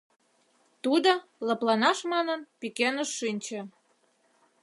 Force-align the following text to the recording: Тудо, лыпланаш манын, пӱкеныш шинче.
Тудо, 0.83 1.11
лыпланаш 1.47 1.99
манын, 2.11 2.39
пӱкеныш 2.59 3.09
шинче. 3.19 3.59